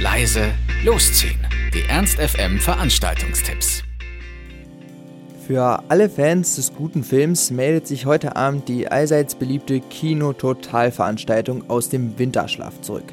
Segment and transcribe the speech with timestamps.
[0.00, 0.52] leise,
[0.84, 1.40] losziehen.
[1.74, 3.82] Die Ernst FM Veranstaltungstipps.
[5.44, 11.88] Für alle Fans des guten Films meldet sich heute Abend die allseits beliebte Kino-Total-Veranstaltung aus
[11.88, 13.12] dem Winterschlaf zurück.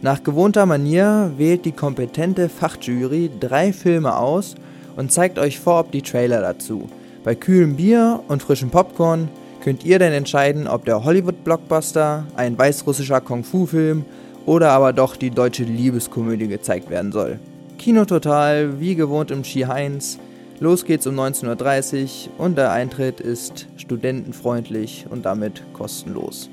[0.00, 4.54] Nach gewohnter Manier wählt die kompetente Fachjury drei Filme aus
[4.96, 6.88] und zeigt euch vorab die Trailer dazu.
[7.22, 9.28] Bei kühlem Bier und frischem Popcorn
[9.62, 14.06] könnt ihr dann entscheiden, ob der Hollywood-Blockbuster, ein weißrussischer Kung-Fu-Film
[14.46, 17.38] oder aber doch die deutsche Liebeskomödie gezeigt werden soll.
[17.78, 20.18] Kino Total, wie gewohnt im Ski Heinz.
[20.60, 26.48] Los geht's um 19.30 Uhr und der Eintritt ist studentenfreundlich und damit kostenlos.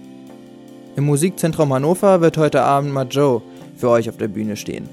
[0.95, 3.41] Im Musikzentrum Hannover wird heute Abend Majo
[3.77, 4.89] für euch auf der Bühne stehen.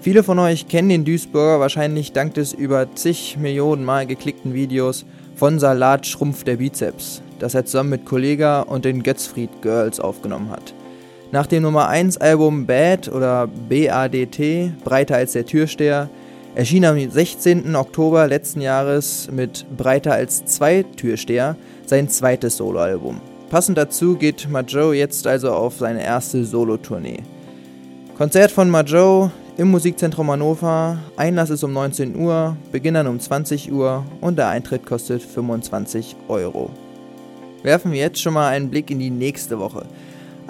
[0.00, 5.04] Viele von euch kennen den Duisburger wahrscheinlich dank des über zig Millionen Mal geklickten Videos
[5.34, 10.50] von Salat Schrumpf der Bizeps, das er zusammen mit Kollega und den Götzfried Girls aufgenommen
[10.50, 10.72] hat.
[11.32, 16.10] Nach dem Nummer 1 Album Bad oder BADT, Breiter als der Türsteher,
[16.56, 17.76] erschien am 16.
[17.76, 23.20] Oktober letzten Jahres mit Breiter als zwei Türsteher sein zweites Soloalbum.
[23.48, 27.20] Passend dazu geht Majo jetzt also auf seine erste Solo-Tournee.
[28.18, 30.98] Konzert von Majo im Musikzentrum Hannover.
[31.16, 36.16] Einlass ist um 19 Uhr, Beginn dann um 20 Uhr und der Eintritt kostet 25
[36.26, 36.70] Euro.
[37.62, 39.84] Werfen wir jetzt schon mal einen Blick in die nächste Woche.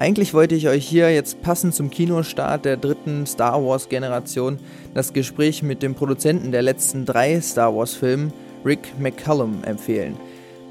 [0.00, 4.58] Eigentlich wollte ich euch hier jetzt passend zum Kinostart der dritten Star Wars Generation
[4.94, 8.32] das Gespräch mit dem Produzenten der letzten drei Star Wars Filme,
[8.64, 10.16] Rick McCallum, empfehlen.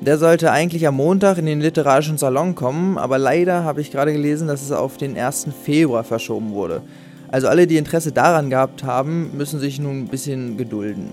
[0.01, 4.13] Der sollte eigentlich am Montag in den literarischen Salon kommen, aber leider habe ich gerade
[4.13, 5.49] gelesen, dass es auf den 1.
[5.63, 6.81] Februar verschoben wurde.
[7.27, 11.11] Also alle, die Interesse daran gehabt haben, müssen sich nun ein bisschen gedulden.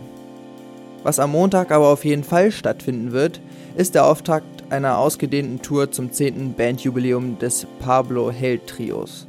[1.07, 3.41] Was am Montag aber auf jeden Fall stattfinden wird,
[3.77, 6.55] ist der Auftakt einer ausgedehnten Tour zum 10.
[6.55, 9.29] Bandjubiläum des Pablo Held Trios.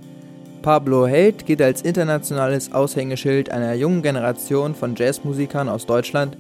[0.63, 6.35] Pablo Held gilt als internationales Aushängeschild einer jungen Generation von Jazzmusikern aus Deutschland,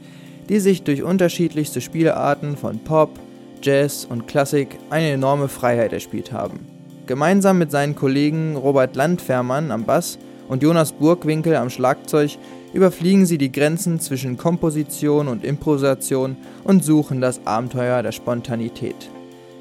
[0.49, 3.19] die sich durch unterschiedlichste Spielarten von Pop,
[3.61, 6.61] Jazz und Klassik eine enorme Freiheit erspielt haben.
[7.05, 12.37] Gemeinsam mit seinen Kollegen Robert Landfermann am Bass und Jonas Burgwinkel am Schlagzeug
[12.73, 19.09] überfliegen sie die Grenzen zwischen Komposition und Improvisation und suchen das Abenteuer der Spontanität.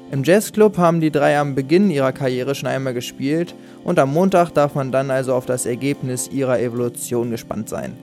[0.09, 4.51] Im Jazzclub haben die drei am Beginn ihrer Karriere schon einmal gespielt und am Montag
[4.51, 7.93] darf man dann also auf das Ergebnis ihrer Evolution gespannt sein.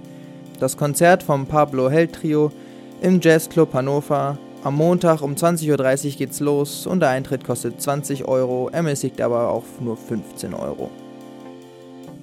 [0.60, 2.52] Das Konzert vom Pablo Held Trio
[3.00, 4.38] im Jazzclub Hannover.
[4.62, 9.50] Am Montag um 20.30 Uhr geht's los und der Eintritt kostet 20 Euro, ermäßigt aber
[9.50, 10.90] auf nur 15 Euro.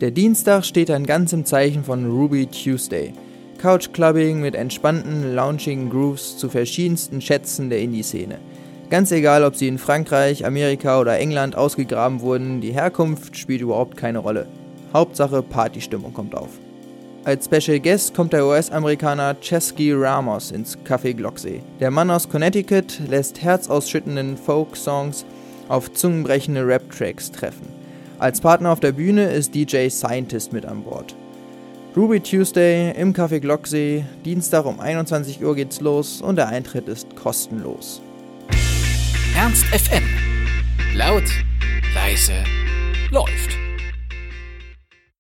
[0.02, 3.14] Der Dienstag steht dann ganz im Zeichen von Ruby Tuesday.
[3.62, 8.40] Couchclubbing mit entspannten, launchigen Grooves zu verschiedensten Schätzen der Indie-Szene.
[8.90, 13.96] Ganz egal, ob sie in Frankreich, Amerika oder England ausgegraben wurden, die Herkunft spielt überhaupt
[13.96, 14.48] keine Rolle.
[14.92, 16.50] Hauptsache Partystimmung kommt auf.
[17.24, 21.62] Als Special Guest kommt der US-Amerikaner Chesky Ramos ins Café Glocksee.
[21.80, 25.26] Der Mann aus Connecticut lässt herzausschüttenden Folk-Songs
[25.70, 27.81] auf zungenbrechende Rap-Tracks treffen.
[28.22, 31.16] Als Partner auf der Bühne ist DJ Scientist mit an Bord.
[31.98, 34.06] Ruby Tuesday im Café Glocksee.
[34.24, 38.00] Dienstag um 21 Uhr geht's los und der Eintritt ist kostenlos.
[39.36, 40.04] Ernst FM.
[40.94, 41.24] Laut,
[41.96, 42.44] leise,
[43.10, 43.61] läuft.